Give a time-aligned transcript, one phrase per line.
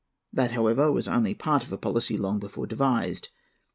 [0.33, 3.29] That, however, was only part of a policy long before devised.